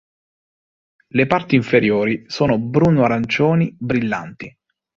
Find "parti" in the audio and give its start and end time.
1.27-1.53